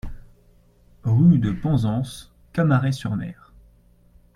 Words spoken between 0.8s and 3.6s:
Rue de Penzance, Camaret-sur-Mer